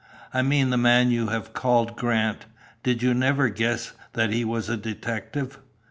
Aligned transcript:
"I 0.33 0.41
mean 0.41 0.71
the 0.71 0.79
man 0.79 1.11
you 1.11 1.27
have 1.27 1.53
called 1.53 1.95
Grant. 1.95 2.47
Did 2.81 3.03
you 3.03 3.13
never 3.13 3.49
guess 3.49 3.93
that 4.13 4.31
he 4.33 4.43
was 4.43 4.67
a 4.67 4.75
detective?" 4.75 5.59